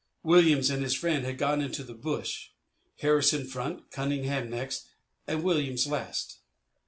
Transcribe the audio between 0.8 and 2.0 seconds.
his friends had gone into the